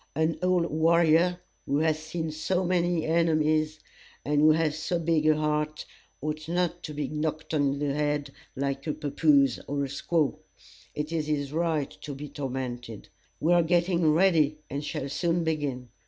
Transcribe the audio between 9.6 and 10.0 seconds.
or a